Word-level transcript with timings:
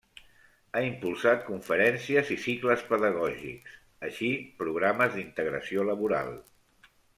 Ha 0.77 0.81
impulsat 0.85 1.43
conferències 1.49 2.31
i 2.37 2.37
cicles 2.47 2.87
pedagògics, 2.89 3.77
així 4.09 4.33
programes 4.65 5.15
d'integració 5.19 5.89
laboral. 5.93 6.35